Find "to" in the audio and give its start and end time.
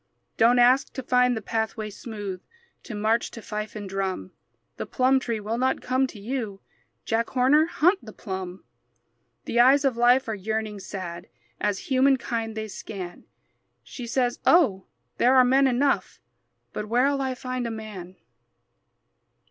0.93-1.03, 2.85-2.95, 3.29-3.39, 6.07-6.19